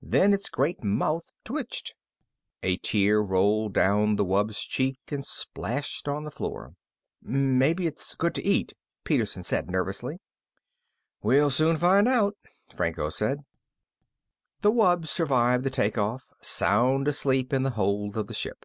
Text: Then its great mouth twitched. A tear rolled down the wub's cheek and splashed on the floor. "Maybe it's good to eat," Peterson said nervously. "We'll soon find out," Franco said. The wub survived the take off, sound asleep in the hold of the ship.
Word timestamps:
Then 0.00 0.32
its 0.32 0.48
great 0.48 0.84
mouth 0.84 1.32
twitched. 1.42 1.96
A 2.62 2.76
tear 2.76 3.18
rolled 3.20 3.74
down 3.74 4.14
the 4.14 4.24
wub's 4.24 4.62
cheek 4.64 5.00
and 5.10 5.26
splashed 5.26 6.06
on 6.06 6.22
the 6.22 6.30
floor. 6.30 6.76
"Maybe 7.20 7.88
it's 7.88 8.14
good 8.14 8.32
to 8.36 8.44
eat," 8.46 8.74
Peterson 9.02 9.42
said 9.42 9.68
nervously. 9.68 10.20
"We'll 11.20 11.50
soon 11.50 11.78
find 11.78 12.06
out," 12.06 12.36
Franco 12.72 13.08
said. 13.08 13.40
The 14.60 14.70
wub 14.70 15.08
survived 15.08 15.64
the 15.64 15.68
take 15.70 15.98
off, 15.98 16.32
sound 16.40 17.08
asleep 17.08 17.52
in 17.52 17.64
the 17.64 17.70
hold 17.70 18.16
of 18.16 18.28
the 18.28 18.34
ship. 18.34 18.64